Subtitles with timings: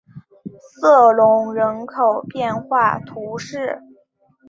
[0.81, 3.83] 瑟隆人口变化图示